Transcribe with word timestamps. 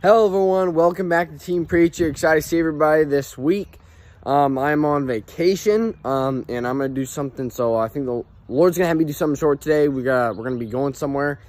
Hello, 0.00 0.26
everyone. 0.26 0.74
Welcome 0.74 1.08
back 1.08 1.28
to 1.32 1.38
Teen 1.40 1.66
Preacher. 1.66 2.06
Excited 2.06 2.42
to 2.42 2.48
see 2.48 2.60
everybody 2.60 3.02
this 3.02 3.36
week. 3.36 3.80
Um, 4.24 4.56
I'm 4.56 4.84
on 4.84 5.08
vacation, 5.08 5.98
um, 6.04 6.46
and 6.48 6.68
I'm 6.68 6.78
gonna 6.78 6.90
do 6.90 7.04
something. 7.04 7.50
So 7.50 7.74
I 7.74 7.88
think 7.88 8.06
the 8.06 8.22
Lord's 8.48 8.78
gonna 8.78 8.86
have 8.86 8.96
me 8.96 9.04
do 9.04 9.12
something 9.12 9.34
short 9.34 9.60
today. 9.60 9.88
We 9.88 10.04
got 10.04 10.36
we're 10.36 10.44
gonna 10.44 10.54
be 10.54 10.66
going 10.66 10.94
somewhere, 10.94 11.40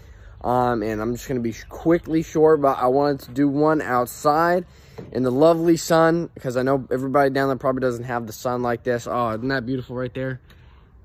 um, 0.43 0.81
and 0.81 0.99
I'm 0.99 1.13
just 1.13 1.27
gonna 1.27 1.41
be 1.41 1.54
quickly 1.70 2.23
short. 2.23 2.59
But 2.59 2.79
I 2.79 2.88
wanted 2.88 3.20
to 3.27 3.31
do 3.33 3.47
one 3.47 3.84
outside 3.84 4.66
in 5.11 5.21
the 5.21 5.31
lovely 5.31 5.77
sun 5.77 6.31
because 6.34 6.57
I 6.57 6.63
know 6.63 6.88
everybody 6.89 7.29
down 7.29 7.50
there 7.50 7.55
probably 7.55 7.81
doesn't 7.81 8.05
have 8.05 8.25
the 8.25 8.34
sun 8.34 8.63
like 8.63 8.81
this. 8.81 9.05
Oh, 9.05 9.29
isn't 9.29 9.47
that 9.50 9.68
beautiful 9.68 9.95
right 9.95 10.13
there? 10.16 10.41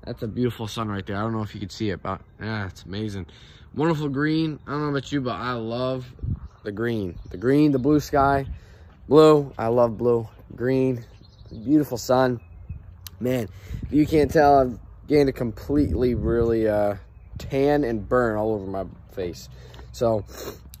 That's 0.03 0.23
a 0.23 0.27
beautiful 0.27 0.67
sun 0.67 0.87
right 0.87 1.05
there. 1.05 1.17
I 1.17 1.21
don't 1.21 1.33
know 1.33 1.43
if 1.43 1.53
you 1.53 1.59
can 1.59 1.69
see 1.69 1.91
it, 1.91 2.01
but 2.01 2.21
yeah, 2.41 2.65
it's 2.65 2.81
amazing. 2.85 3.27
Wonderful 3.75 4.09
green. 4.09 4.57
I 4.65 4.71
don't 4.71 4.81
know 4.81 4.89
about 4.89 5.11
you, 5.11 5.21
but 5.21 5.35
I 5.35 5.51
love 5.51 6.11
the 6.65 6.71
green. 6.71 7.17
The 7.29 7.37
green, 7.37 7.71
the 7.71 7.79
blue 7.79 7.99
sky, 7.99 8.47
blue. 9.07 9.53
I 9.57 9.67
love 9.67 9.97
blue. 9.97 10.27
Green, 10.55 11.05
beautiful 11.63 11.97
sun. 11.97 12.41
Man, 13.19 13.47
if 13.83 13.93
you 13.93 14.05
can't 14.05 14.29
tell, 14.29 14.59
I've 14.59 14.79
gained 15.07 15.29
a 15.29 15.33
completely 15.33 16.15
really 16.15 16.67
uh, 16.67 16.95
tan 17.37 17.83
and 17.83 18.07
burn 18.07 18.35
all 18.35 18.53
over 18.53 18.65
my 18.65 18.85
face. 19.13 19.47
So 19.91 20.25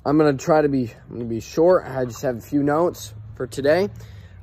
I'm 0.05 0.17
gonna 0.17 0.33
try 0.33 0.61
to 0.61 0.69
be, 0.69 0.91
I'm 1.09 1.17
gonna 1.17 1.25
be 1.25 1.39
short. 1.39 1.85
I 1.85 2.03
just 2.05 2.21
have 2.23 2.37
a 2.37 2.41
few 2.41 2.63
notes 2.63 3.13
for 3.35 3.47
today. 3.47 3.89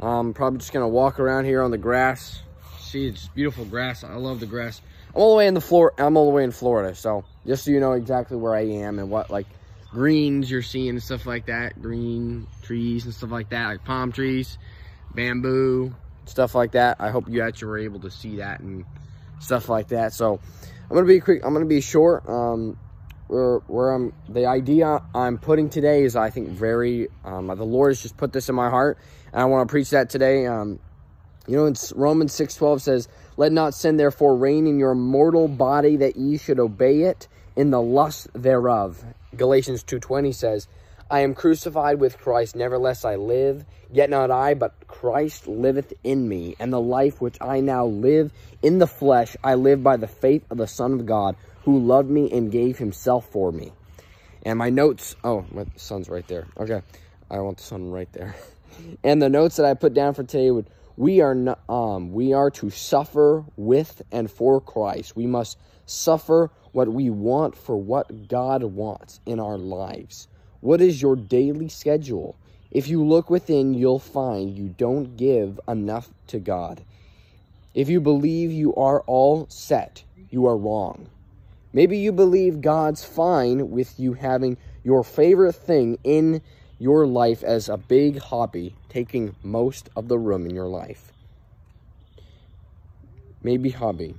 I'm 0.01 0.33
probably 0.33 0.59
just 0.59 0.73
gonna 0.73 0.89
walk 0.89 1.21
around 1.21 1.45
here 1.45 1.63
on 1.63 1.71
the 1.71 1.79
grass. 1.79 2.43
See, 2.79 3.07
it's 3.07 3.29
beautiful 3.29 3.65
grass. 3.65 4.05
I 4.05 4.15
love 4.15 4.41
the 4.41 4.47
grass. 4.47 4.81
I'm 5.15 5.21
all 5.21 5.33
the 5.33 5.39
way 5.39 5.47
in 5.47 5.55
the 5.55 5.61
floor. 5.61 5.93
I'm 5.99 6.17
all 6.17 6.27
the 6.27 6.35
way 6.35 6.45
in 6.45 6.51
Florida. 6.51 6.95
So 6.95 7.25
just 7.47 7.65
so 7.65 7.71
you 7.71 7.81
know 7.81 7.93
exactly 7.93 8.37
where 8.37 8.55
I 8.55 8.67
am 8.67 8.99
and 8.99 9.11
what 9.11 9.31
like 9.31 9.47
greens 9.93 10.51
you're 10.51 10.63
seeing 10.63 10.91
and 10.91 11.03
stuff 11.03 11.27
like 11.27 11.47
that. 11.47 11.81
Green 11.81 12.47
trees 12.63 13.05
and 13.05 13.15
stuff 13.15 13.31
like 13.31 13.51
that, 13.51 13.67
like 13.67 13.85
palm 13.85 14.11
trees, 14.11 14.59
bamboo, 15.15 15.95
stuff 16.25 16.55
like 16.55 16.73
that. 16.73 16.97
I 16.99 17.11
hope 17.11 17.29
you 17.29 17.43
actually 17.43 17.69
were 17.69 17.79
able 17.79 18.01
to 18.01 18.11
see 18.11 18.37
that 18.37 18.61
and 18.61 18.85
stuff 19.39 19.69
like 19.69 19.89
that. 19.89 20.13
So 20.13 20.41
I'm 20.91 20.97
gonna 20.97 21.07
be 21.07 21.21
quick. 21.21 21.45
I'm 21.45 21.53
gonna 21.53 21.67
be 21.67 21.81
short. 21.81 22.29
Um, 22.29 22.79
where 23.29 23.59
where 23.67 23.93
I'm 23.93 24.13
the 24.29 24.47
idea 24.47 25.03
I'm 25.15 25.39
putting 25.39 25.71
today 25.71 26.05
is 26.05 26.17
I 26.17 26.31
think 26.31 26.49
very 26.49 27.09
um, 27.25 27.47
the 27.47 27.65
Lord 27.65 27.91
has 27.91 28.03
just 28.03 28.17
put 28.17 28.33
this 28.33 28.49
in 28.49 28.55
my 28.55 28.71
heart, 28.71 28.99
and 29.33 29.41
I 29.41 29.45
want 29.47 29.69
to 29.69 29.73
preach 29.73 29.91
that 29.91 30.11
today. 30.11 30.47
Um, 30.47 30.79
you 31.47 31.57
know, 31.57 31.67
it's 31.67 31.93
Romans 31.93 32.33
six 32.33 32.55
twelve 32.55 32.83
says, 32.83 33.09
"Let 33.37 33.53
not 33.53 33.75
sin 33.75 33.97
therefore 33.97 34.37
reign 34.37 34.67
in 34.67 34.79
your 34.79 34.95
mortal 34.95 35.49
body, 35.49 35.97
that 35.97 36.17
ye 36.17 36.39
should 36.39 36.61
obey 36.61 37.03
it 37.03 37.29
in 37.57 37.71
the 37.71 37.81
lust 37.81 38.29
thereof." 38.35 39.05
Galatians 39.37 39.83
2.20 39.85 40.35
says, 40.35 40.69
I 41.11 41.21
am 41.21 41.35
crucified 41.35 42.01
with 42.01 42.19
Christ, 42.19 42.57
nevertheless 42.57 43.05
I 43.05 43.17
live, 43.17 43.65
yet 43.91 44.09
not 44.09 44.31
I, 44.31 44.55
but 44.55 44.87
Christ 44.87 45.47
liveth 45.47 45.93
in 46.03 46.29
me. 46.29 46.57
And 46.59 46.73
the 46.73 46.81
life 46.81 47.21
which 47.21 47.37
I 47.41 47.61
now 47.61 47.87
live 47.87 48.33
in 48.63 48.79
the 48.79 48.87
flesh, 48.87 49.37
I 49.45 49.55
live 49.55 49.83
by 49.83 49.97
the 49.97 50.07
faith 50.07 50.45
of 50.51 50.57
the 50.57 50.67
Son 50.67 50.93
of 50.93 51.05
God, 51.05 51.37
who 51.65 51.79
loved 51.79 52.09
me 52.09 52.31
and 52.31 52.51
gave 52.51 52.79
himself 52.79 53.29
for 53.31 53.53
me. 53.53 53.73
And 54.45 54.59
my 54.59 54.71
notes, 54.71 55.15
oh, 55.23 55.45
my 55.53 55.67
son's 55.77 56.09
right 56.09 56.27
there. 56.29 56.47
Okay, 56.59 56.83
I 57.31 57.39
want 57.41 57.59
the 57.59 57.63
sun 57.63 57.91
right 57.91 58.11
there. 58.13 58.35
and 59.05 59.21
the 59.21 59.29
notes 59.29 59.57
that 59.57 59.67
I 59.67 59.75
put 59.75 59.95
down 59.95 60.15
for 60.15 60.25
today 60.25 60.51
would, 60.51 60.67
we 60.97 61.21
are 61.21 61.35
not, 61.35 61.61
um, 61.69 62.13
we 62.13 62.33
are 62.33 62.51
to 62.51 62.71
suffer 62.71 63.45
with 63.57 64.03
and 64.13 64.31
for 64.31 64.61
Christ. 64.61 65.17
We 65.17 65.27
must 65.27 65.59
suffer 65.87 66.51
what 66.73 66.89
we 66.89 67.11
want 67.11 67.57
for 67.57 67.77
what 67.77 68.29
God 68.29 68.63
wants 68.63 69.21
in 69.27 69.41
our 69.41 69.59
lives. 69.59 70.29
What 70.61 70.81
is 70.81 71.03
your 71.03 71.17
daily 71.17 71.69
schedule? 71.69 72.37
If 72.71 72.89
you 72.89 73.05
look 73.05 73.29
within, 73.29 73.75
you'll 73.75 73.99
find 73.99 74.57
you 74.57 74.69
don't 74.69 75.17
give 75.17 75.61
enough 75.69 76.09
to 76.29 76.39
God. 76.39 76.83
If 77.75 77.89
you 77.89 78.01
believe 78.01 78.53
you 78.53 78.75
are 78.75 79.01
all 79.03 79.47
set, 79.49 80.05
you 80.31 80.47
are 80.47 80.57
wrong. 80.57 81.09
Maybe 81.73 81.99
you 81.99 82.13
believe 82.13 82.61
God's 82.61 83.05
fine 83.05 83.71
with 83.71 83.99
you 83.99 84.13
having 84.13 84.59
your 84.85 85.05
favorite 85.05 85.55
thing 85.55 85.99
in 86.05 86.43
your 86.83 87.07
life 87.07 87.45
as 87.45 87.69
a 87.69 87.77
big 87.77 88.19
hobby 88.19 88.75
taking 88.89 89.37
most 89.45 89.89
of 89.95 90.09
the 90.09 90.19
room 90.19 90.45
in 90.47 90.53
your 90.53 90.67
life. 90.67 91.13
Maybe 93.41 93.71
hobby. 93.71 94.17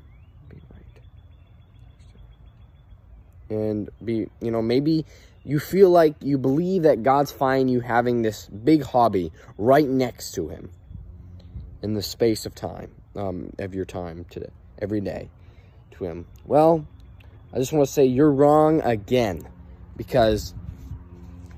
and 3.49 3.89
be, 4.03 4.27
you 4.41 4.49
know, 4.49 4.61
maybe 4.61 5.05
you 5.43 5.59
feel 5.59 5.89
like 5.89 6.15
you 6.21 6.37
believe 6.37 6.83
that 6.83 7.03
God's 7.03 7.31
fine 7.31 7.67
you 7.67 7.81
having 7.81 8.21
this 8.21 8.47
big 8.47 8.83
hobby 8.83 9.31
right 9.57 9.87
next 9.87 10.31
to 10.35 10.47
him 10.47 10.71
in 11.81 11.93
the 11.93 12.01
space 12.01 12.45
of 12.45 12.55
time, 12.55 12.91
um, 13.15 13.51
of 13.59 13.75
your 13.75 13.85
time 13.85 14.25
today, 14.29 14.49
every 14.79 15.01
day 15.01 15.29
to 15.91 16.05
him. 16.05 16.25
Well, 16.45 16.87
I 17.53 17.57
just 17.57 17.73
want 17.73 17.85
to 17.85 17.91
say 17.91 18.05
you're 18.05 18.31
wrong 18.31 18.81
again 18.81 19.47
because 19.97 20.55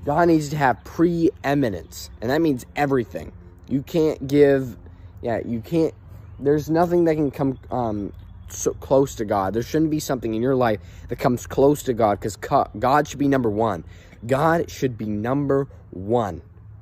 God 0.06 0.28
needs 0.28 0.50
to 0.50 0.56
have 0.56 0.82
preeminence, 0.84 2.10
and 2.20 2.30
that 2.30 2.40
means 2.40 2.64
everything. 2.76 3.32
You 3.68 3.82
can't 3.82 4.24
give, 4.28 4.76
yeah, 5.20 5.40
you 5.44 5.60
can't, 5.60 5.92
there's 6.38 6.70
nothing 6.70 7.06
that 7.06 7.16
can 7.16 7.32
come 7.32 7.58
um, 7.72 8.12
so 8.48 8.72
close 8.74 9.16
to 9.16 9.24
God. 9.24 9.52
There 9.52 9.64
shouldn't 9.64 9.90
be 9.90 9.98
something 9.98 10.32
in 10.32 10.40
your 10.40 10.54
life 10.54 10.78
that 11.08 11.16
comes 11.16 11.48
close 11.48 11.82
to 11.82 11.92
God 11.92 12.20
because 12.20 12.36
God 12.36 13.08
should 13.08 13.18
be 13.18 13.26
number 13.26 13.50
one. 13.50 13.82
God 14.24 14.70
should 14.70 14.96
be 14.96 15.06
number 15.06 15.66
one 15.90 16.40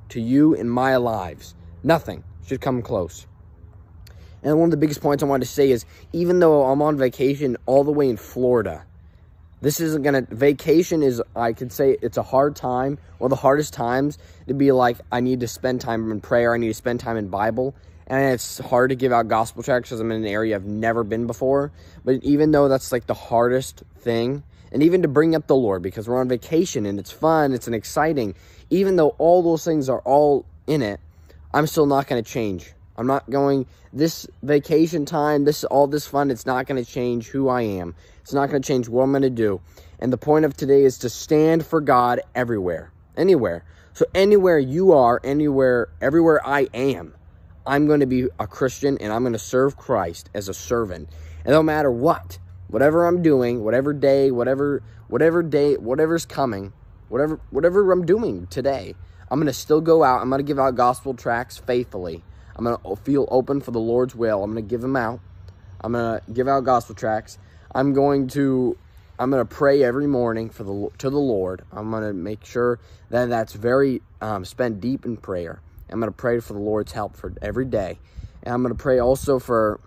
to 0.09 0.21
you 0.21 0.55
and 0.55 0.69
my 0.69 0.97
lives. 0.97 1.55
Nothing 1.81 2.23
should 2.45 2.61
come 2.61 2.83
close. 2.83 3.25
And 4.43 4.59
one 4.59 4.67
of 4.67 4.71
the 4.71 4.77
biggest 4.77 5.01
points 5.01 5.23
I 5.23 5.25
wanted 5.25 5.45
to 5.45 5.51
say 5.51 5.71
is 5.71 5.83
even 6.13 6.41
though 6.41 6.65
I'm 6.65 6.83
on 6.83 6.95
vacation 6.95 7.57
all 7.65 7.83
the 7.83 7.91
way 7.91 8.07
in 8.07 8.17
Florida, 8.17 8.85
this 9.65 9.79
isn't 9.79 10.03
going 10.03 10.25
to, 10.25 10.35
vacation 10.35 11.01
is, 11.01 11.23
I 11.35 11.53
could 11.53 11.71
say 11.71 11.97
it's 12.03 12.17
a 12.17 12.23
hard 12.23 12.55
time, 12.55 12.99
or 13.17 13.29
the 13.29 13.35
hardest 13.35 13.73
times 13.73 14.19
to 14.47 14.53
be 14.53 14.71
like, 14.71 14.97
I 15.11 15.21
need 15.21 15.39
to 15.39 15.47
spend 15.47 15.81
time 15.81 16.11
in 16.11 16.21
prayer, 16.21 16.53
I 16.53 16.57
need 16.57 16.67
to 16.67 16.75
spend 16.75 16.99
time 16.99 17.17
in 17.17 17.29
Bible 17.29 17.73
and 18.07 18.33
it's 18.33 18.59
hard 18.59 18.89
to 18.89 18.95
give 18.95 19.11
out 19.11 19.27
gospel 19.27 19.63
tracts 19.63 19.89
because 19.89 19.99
I'm 19.99 20.11
in 20.11 20.23
an 20.23 20.27
area 20.27 20.55
I've 20.55 20.65
never 20.65 21.03
been 21.03 21.25
before. 21.25 21.71
But 22.03 22.23
even 22.23 22.51
though 22.51 22.67
that's 22.67 22.91
like 22.91 23.07
the 23.07 23.15
hardest 23.15 23.81
thing, 23.97 24.43
and 24.71 24.83
even 24.83 25.01
to 25.01 25.07
bring 25.07 25.35
up 25.35 25.47
the 25.47 25.55
Lord 25.55 25.81
because 25.81 26.07
we're 26.07 26.19
on 26.19 26.29
vacation 26.29 26.85
and 26.85 26.99
it's 26.99 27.11
fun, 27.11 27.53
it's 27.53 27.67
an 27.67 27.73
exciting, 27.73 28.35
even 28.69 28.95
though 28.95 29.15
all 29.17 29.41
those 29.41 29.65
things 29.65 29.89
are 29.89 30.01
all 30.01 30.45
in 30.67 30.81
it, 30.81 30.99
I'm 31.53 31.65
still 31.65 31.85
not 31.85 32.07
going 32.07 32.23
to 32.23 32.29
change. 32.29 32.73
I'm 32.97 33.07
not 33.07 33.29
going, 33.29 33.65
this 33.91 34.27
vacation 34.41 35.05
time, 35.05 35.43
this 35.43 35.63
all 35.65 35.87
this 35.87 36.07
fun, 36.07 36.31
it's 36.31 36.45
not 36.45 36.65
going 36.65 36.83
to 36.83 36.89
change 36.89 37.27
who 37.27 37.49
I 37.49 37.61
am. 37.63 37.95
It's 38.21 38.33
not 38.33 38.49
going 38.49 38.61
to 38.61 38.67
change 38.67 38.87
what 38.87 39.03
I'm 39.03 39.11
going 39.11 39.21
to 39.23 39.29
do. 39.29 39.61
And 39.99 40.11
the 40.11 40.17
point 40.17 40.45
of 40.45 40.55
today 40.55 40.83
is 40.83 40.97
to 40.99 41.09
stand 41.09 41.65
for 41.65 41.81
God 41.81 42.21
everywhere, 42.33 42.91
anywhere. 43.17 43.63
So 43.93 44.05
anywhere 44.13 44.59
you 44.59 44.91
are, 44.91 45.21
anywhere, 45.23 45.89
everywhere 46.01 46.45
I 46.45 46.67
am, 46.73 47.13
I'm 47.65 47.87
going 47.87 48.01
to 48.01 48.05
be 48.05 48.27
a 48.39 48.47
Christian 48.47 48.97
and 48.99 49.11
I'm 49.11 49.23
going 49.23 49.33
to 49.33 49.39
serve 49.39 49.77
Christ 49.77 50.29
as 50.33 50.49
a 50.49 50.53
servant. 50.53 51.09
And 51.43 51.53
no 51.53 51.63
matter 51.63 51.91
what, 51.91 52.37
whatever 52.67 53.05
I'm 53.05 53.21
doing, 53.21 53.63
whatever 53.63 53.93
day, 53.93 54.31
whatever 54.31 54.83
whatever 55.07 55.43
day, 55.43 55.75
whatever's 55.75 56.25
coming, 56.25 56.73
whatever 57.09 57.39
whatever 57.49 57.91
I'm 57.91 58.05
doing 58.05 58.47
today, 58.47 58.95
I'm 59.29 59.39
going 59.39 59.47
to 59.47 59.53
still 59.53 59.81
go 59.81 60.03
out. 60.03 60.21
I'm 60.21 60.29
going 60.29 60.39
to 60.39 60.43
give 60.43 60.59
out 60.59 60.75
gospel 60.75 61.13
tracts 61.13 61.57
faithfully. 61.57 62.23
I'm 62.55 62.65
going 62.65 62.77
to 62.77 62.95
feel 63.03 63.27
open 63.29 63.61
for 63.61 63.71
the 63.71 63.79
Lord's 63.79 64.15
will. 64.15 64.43
I'm 64.43 64.53
going 64.53 64.63
to 64.63 64.69
give 64.69 64.81
them 64.81 64.95
out. 64.95 65.19
I'm 65.81 65.93
going 65.93 66.19
to 66.19 66.31
give 66.31 66.47
out 66.47 66.63
gospel 66.63 66.95
tracts. 66.95 67.37
I'm 67.73 67.93
going 67.93 68.27
to 68.29 68.77
I'm 69.17 69.31
going 69.31 69.45
to 69.45 69.53
pray 69.55 69.83
every 69.83 70.07
morning 70.07 70.49
for 70.49 70.63
the 70.63 70.89
to 70.97 71.09
the 71.09 71.17
Lord. 71.19 71.63
I'm 71.71 71.89
going 71.91 72.03
to 72.03 72.13
make 72.13 72.45
sure 72.45 72.79
that 73.09 73.29
that's 73.29 73.53
very 73.53 74.01
um, 74.21 74.43
spend 74.43 74.81
deep 74.81 75.05
in 75.05 75.17
prayer. 75.17 75.61
I'm 75.89 75.99
going 75.99 76.11
to 76.11 76.17
pray 76.17 76.39
for 76.39 76.53
the 76.53 76.59
Lord's 76.59 76.91
help 76.91 77.15
for 77.15 77.33
every 77.41 77.65
day. 77.65 77.99
And 78.43 78.53
I'm 78.53 78.61
going 78.61 78.75
to 78.75 78.81
pray 78.81 78.99
also 78.99 79.39
for, 79.39 79.79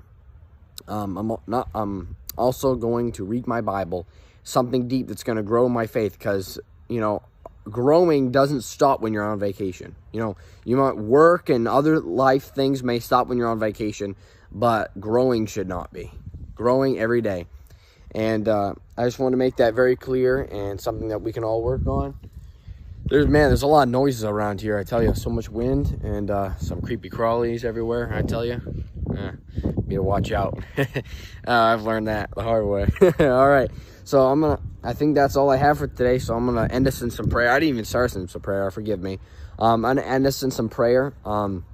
um, 0.87 1.17
I'm 1.17 1.37
not, 1.47 1.69
I'm 1.75 2.17
also 2.37 2.75
going 2.75 3.13
to 3.13 3.25
read 3.25 3.47
my 3.47 3.61
Bible, 3.61 4.07
something 4.45 4.89
deep 4.89 5.09
that's 5.09 5.23
going 5.25 5.37
to 5.37 5.43
grow 5.43 5.69
my 5.69 5.87
faith 5.87 6.19
because, 6.19 6.59
you 6.89 7.01
know, 7.01 7.23
growing 7.71 8.31
doesn't 8.31 8.63
stop 8.63 9.01
when 9.01 9.13
you're 9.13 9.25
on 9.25 9.39
vacation. 9.39 9.95
You 10.13 10.21
know, 10.21 10.37
you 10.65 10.77
might 10.77 10.97
work 10.97 11.49
and 11.49 11.69
other 11.69 12.01
life 12.01 12.55
things 12.55 12.83
may 12.83 12.99
stop 12.99 13.29
when 13.29 13.39
you're 13.39 13.49
on 13.49 13.59
vacation, 13.59 14.17
but 14.51 14.99
growing 15.01 15.47
should 15.47 15.69
not 15.69 15.93
be. 15.93 16.11
Growing 16.55 16.99
every 16.99 17.21
day. 17.21 17.47
And 18.13 18.49
uh, 18.49 18.75
I 18.97 19.05
just 19.05 19.19
want 19.19 19.33
to 19.33 19.37
make 19.37 19.57
that 19.57 19.75
very 19.75 19.97
clear 19.97 20.43
and 20.43 20.81
something 20.81 21.09
that 21.09 21.21
we 21.21 21.33
can 21.33 21.45
all 21.45 21.63
work 21.63 21.87
on 21.87 22.15
there's 23.09 23.27
man 23.27 23.49
there's 23.49 23.63
a 23.63 23.67
lot 23.67 23.85
of 23.85 23.89
noises 23.89 24.25
around 24.25 24.61
here 24.61 24.79
i 24.79 24.85
tell 24.85 25.03
you 25.03 25.15
so 25.15 25.31
much 25.31 25.49
wind 25.49 25.99
and 26.05 26.31
uh, 26.31 26.55
some 26.59 26.81
creepy 26.83 27.09
crawlies 27.09 27.65
everywhere 27.65 28.13
i 28.13 28.21
tell 28.21 28.45
you 28.45 28.61
need 29.89 29.97
to 29.97 30.03
watch 30.03 30.33
out 30.33 30.59
uh, 30.79 30.85
i've 31.47 31.83
learned 31.83 32.09
that 32.09 32.31
the 32.35 32.43
hard 32.43 32.67
way 32.67 32.87
all 33.21 33.49
right 33.49 33.71
so 34.05 34.27
i'm 34.27 34.41
gonna 34.41 34.61
I 34.83 34.93
think 34.93 35.17
that's 35.17 35.37
all 35.37 35.51
I 35.51 35.57
have 35.57 35.79
for 35.79 35.87
today. 35.87 36.19
So 36.19 36.35
I'm 36.35 36.47
gonna 36.47 36.69
end 36.71 36.87
us 36.87 37.03
in 37.03 37.11
some 37.11 37.29
prayer. 37.29 37.51
I 37.51 37.59
didn't 37.59 37.71
even 37.71 37.85
start 37.85 38.07
us 38.07 38.17
in 38.17 38.29
some 38.29 38.41
prayer. 38.41 38.71
Forgive 38.71 39.01
me. 39.01 39.19
Um, 39.59 39.85
I'm 39.85 39.97
gonna 39.97 40.07
end 40.07 40.27
us 40.27 40.43
in 40.43 40.51
some 40.51 40.69
prayer. 40.69 41.13
Um, 41.25 41.65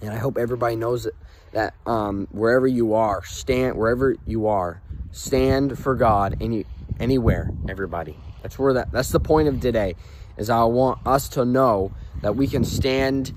and 0.00 0.12
I 0.12 0.16
hope 0.16 0.36
everybody 0.36 0.76
knows 0.76 1.04
that 1.04 1.14
that 1.52 1.74
um, 1.86 2.26
wherever 2.32 2.66
you 2.66 2.94
are, 2.94 3.24
stand 3.24 3.76
wherever 3.76 4.16
you 4.26 4.48
are, 4.48 4.82
stand 5.12 5.78
for 5.78 5.94
God 5.94 6.36
any 6.40 6.66
anywhere. 6.98 7.50
Everybody. 7.68 8.16
That's 8.42 8.58
where 8.58 8.74
that. 8.74 8.90
That's 8.90 9.10
the 9.10 9.20
point 9.20 9.48
of 9.48 9.60
today. 9.60 9.94
Is 10.36 10.50
I 10.50 10.64
want 10.64 11.06
us 11.06 11.28
to 11.30 11.44
know 11.44 11.92
that 12.22 12.34
we 12.34 12.48
can 12.48 12.64
stand 12.64 13.32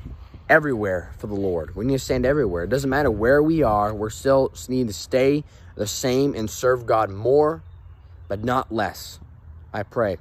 everywhere 0.50 1.12
for 1.18 1.28
the 1.28 1.36
Lord. 1.36 1.76
We 1.76 1.86
need 1.86 1.94
to 1.94 2.00
stand 2.00 2.26
everywhere. 2.26 2.64
It 2.64 2.70
doesn't 2.70 2.90
matter 2.90 3.12
where 3.12 3.42
we 3.42 3.64
are. 3.64 3.94
We're 3.94 4.10
still 4.10 4.54
need 4.70 4.88
to 4.88 4.94
stay 4.94 5.44
the 5.76 5.88
same 5.88 6.34
and 6.34 6.50
serve 6.50 6.86
God 6.86 7.10
more 7.10 7.64
but 8.28 8.44
not 8.44 8.72
less. 8.72 9.20
I 9.74 9.84
pray. 9.84 10.18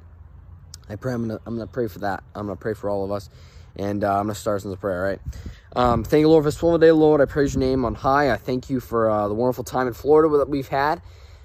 I 0.89 0.97
pray. 0.97 1.15
I'm 1.15 1.29
gonna. 1.29 1.41
I'm 1.47 1.55
gonna 1.57 1.67
pray 1.67 1.89
for 1.89 2.01
that. 2.01 2.23
I'm 2.35 2.47
gonna 2.47 2.57
pray 2.57 2.75
for 2.75 2.89
all 2.89 3.05
of 3.05 3.11
us, 3.11 3.29
and 3.77 4.05
uh, 4.05 4.13
I'm 4.13 4.25
gonna 4.25 4.35
start 4.35 4.59
us 4.59 4.65
in 4.65 4.71
the 4.71 4.77
prayer. 4.77 5.03
Right. 5.03 5.21
Um, 5.75 6.05
thank 6.05 6.21
you, 6.21 6.29
Lord, 6.29 6.45
for 6.45 6.49
this 6.49 6.63
wonderful 6.63 6.79
day, 6.79 6.93
Lord. 6.93 7.21
I 7.21 7.25
praise 7.27 7.55
your 7.55 7.61
name 7.61 7.85
on 7.85 7.95
high. 7.95 8.31
I 8.31 8.37
thank 8.37 8.71
you 8.71 8.81
for 8.81 9.11
uh, 9.11 9.29
the 9.29 9.35
wonderful 9.35 9.65
time 9.65 9.89
in 9.89 9.95
Florida 9.95 10.37
that 10.39 10.49
we've 10.49 10.69
had. 10.69 11.03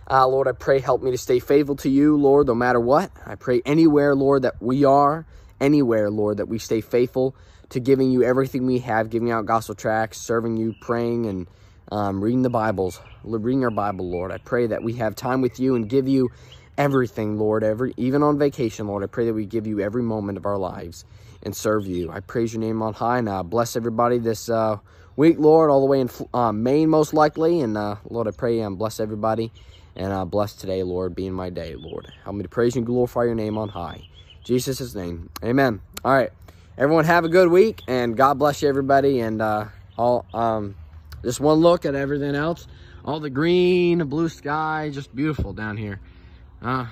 Uh, 0.10 0.28
Lord, 0.28 0.48
I 0.48 0.52
pray 0.52 0.80
help 0.80 1.02
me 1.02 1.12
to 1.12 1.18
stay 1.18 1.40
faithful 1.40 1.76
to 1.78 1.90
you, 1.90 2.18
Lord, 2.18 2.48
no 2.48 2.56
matter 2.56 2.80
what. 2.80 3.12
I 3.26 3.36
pray 3.36 3.62
anywhere, 3.66 4.14
Lord, 4.16 4.44
that 4.44 4.62
we 4.62 4.84
are, 4.84 5.26
anywhere, 5.60 6.10
Lord, 6.10 6.38
that 6.38 6.48
we 6.48 6.60
stay 6.60 6.82
faithful 6.82 7.36
to 7.72 7.80
giving 7.80 8.12
you 8.12 8.24
everything 8.24 8.66
we 8.66 8.80
have, 8.80 9.10
giving 9.10 9.32
out 9.32 9.46
gospel 9.46 9.76
tracts, 9.76 10.18
serving 10.18 10.58
you, 10.58 10.76
praying, 10.82 11.26
and 11.26 11.48
um, 11.92 12.24
reading 12.24 12.42
the 12.42 12.50
Bibles, 12.50 13.02
reading 13.24 13.64
our 13.64 13.72
Bible, 13.72 14.10
Lord. 14.10 14.32
I 14.32 14.38
pray 14.38 14.68
that 14.68 14.84
we 14.84 14.94
have 14.94 15.16
time 15.16 15.42
with 15.42 15.60
you 15.60 15.76
and 15.76 15.90
give 15.90 16.08
you 16.08 16.30
everything, 16.78 17.38
Lord, 17.38 17.64
every 17.64 17.94
even 17.98 18.24
on 18.24 18.38
vacation, 18.38 18.88
Lord. 18.88 19.04
I 19.04 19.08
pray 19.08 19.26
that 19.26 19.34
we 19.34 19.46
give 19.46 19.68
you 19.68 19.80
every 19.80 20.04
moment 20.04 20.38
of 20.38 20.46
our 20.46 20.58
lives 20.58 21.06
and 21.44 21.56
serve 21.56 21.88
you. 21.88 22.12
I 22.12 22.20
praise 22.20 22.54
your 22.54 22.62
name 22.62 22.82
on 22.82 22.94
high. 22.94 23.20
And 23.20 23.30
uh, 23.30 23.44
bless 23.44 23.76
everybody 23.76 24.18
this 24.18 24.50
uh, 24.50 24.78
week, 25.16 25.38
Lord, 25.40 25.70
all 25.70 25.80
the 25.80 25.86
way 25.86 26.02
in 26.02 26.10
uh, 26.34 26.52
Maine, 26.52 26.90
most 26.90 27.14
likely. 27.14 27.62
And 27.62 27.78
uh, 27.78 27.96
Lord, 28.10 28.28
I 28.28 28.32
pray 28.32 28.60
and 28.60 28.78
bless 28.78 29.00
everybody. 29.00 29.52
And 29.96 30.12
uh, 30.14 30.26
bless 30.26 30.54
today, 30.54 30.84
Lord, 30.84 31.16
being 31.16 31.34
my 31.34 31.50
day, 31.50 31.76
Lord. 31.76 32.12
Help 32.24 32.36
me 32.36 32.44
to 32.44 32.50
praise 32.50 32.76
and 32.76 32.86
glorify 32.86 33.26
your 33.26 33.36
name 33.36 33.58
on 33.58 33.70
high. 33.70 34.02
Jesus' 34.44 34.96
name. 34.96 35.30
Amen. 35.44 35.82
All 36.04 36.14
right. 36.14 36.32
Everyone 36.78 37.06
have 37.06 37.26
a 37.26 37.30
good 37.30 37.50
week. 37.50 37.82
And 37.88 38.16
God 38.16 38.40
bless 38.40 38.62
you, 38.62 38.70
everybody. 38.70 39.20
And 39.20 39.42
uh, 39.42 39.66
all 39.98 40.26
um, 40.34 40.76
just 41.24 41.40
one 41.40 41.60
look 41.60 41.86
at 41.86 41.96
everything 41.96 42.36
else. 42.36 42.68
All 43.04 43.20
the 43.20 43.30
green, 43.30 44.00
blue 44.06 44.30
sky, 44.30 44.90
just 44.94 45.16
beautiful 45.16 45.54
down 45.54 45.78
here. 45.78 46.00
Uh, 46.62 46.86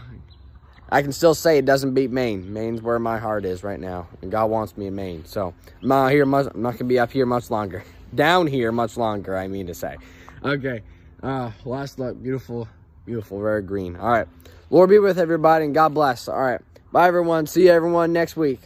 I 0.92 1.04
can 1.04 1.12
still 1.12 1.36
say 1.36 1.58
it 1.60 1.66
doesn't 1.66 1.94
beat 1.94 2.10
Maine. 2.10 2.52
Maine's 2.52 2.82
where 2.82 2.98
my 2.98 3.20
heart 3.20 3.46
is 3.46 3.64
right 3.64 3.80
now. 3.80 4.08
And 4.22 4.32
God 4.32 4.50
wants 4.50 4.76
me 4.76 4.88
in 4.88 4.96
Maine. 4.96 5.24
So 5.26 5.54
I'm 5.82 5.88
not, 5.88 6.12
here 6.12 6.26
much, 6.26 6.48
I'm 6.54 6.62
not 6.62 6.72
going 6.72 6.80
to 6.80 6.84
be 6.86 7.00
up 7.00 7.12
here 7.12 7.26
much 7.26 7.52
longer. 7.52 7.84
Down 8.16 8.48
here 8.48 8.72
much 8.72 8.98
longer, 8.98 9.38
I 9.38 9.48
mean 9.48 9.68
to 9.68 9.76
say. 9.76 9.98
Okay. 10.44 10.82
Uh, 11.22 11.52
last 11.64 12.00
look. 12.00 12.22
Beautiful, 12.22 12.68
beautiful, 13.06 13.40
very 13.40 13.62
green. 13.62 13.96
All 13.96 14.10
right. 14.10 14.28
Lord 14.72 14.90
be 14.90 14.98
with 14.98 15.20
everybody 15.20 15.66
and 15.66 15.76
God 15.76 15.94
bless. 15.94 16.28
All 16.28 16.42
right. 16.42 16.62
Bye, 16.92 17.08
everyone. 17.08 17.46
See 17.46 17.66
you, 17.66 17.72
everyone, 17.72 18.14
next 18.14 18.36
week. 18.36 18.62